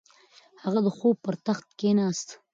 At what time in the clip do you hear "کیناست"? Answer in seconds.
1.79-2.29